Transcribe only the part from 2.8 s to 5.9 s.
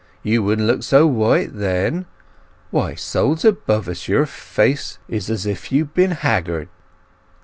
souls above us, your face is as if